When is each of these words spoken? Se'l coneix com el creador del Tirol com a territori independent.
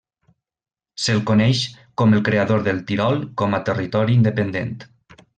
Se'l 1.01 1.19
coneix 1.31 1.59
com 2.01 2.15
el 2.19 2.23
creador 2.29 2.63
del 2.67 2.79
Tirol 2.91 3.21
com 3.41 3.53
a 3.57 3.63
territori 3.67 4.17
independent. 4.21 4.73